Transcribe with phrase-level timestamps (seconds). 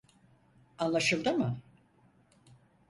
[0.77, 1.57] AnlaşıIdı mı?